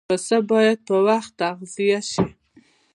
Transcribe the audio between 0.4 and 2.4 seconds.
باید په وخت تغذیه شي.